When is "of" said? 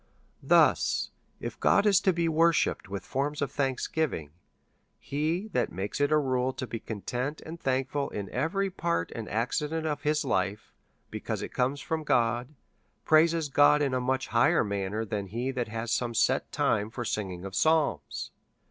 3.39-3.51, 9.85-10.01, 17.45-17.53